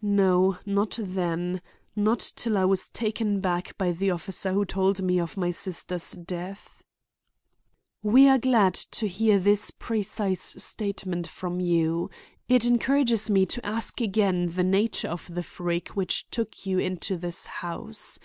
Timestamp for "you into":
16.64-17.18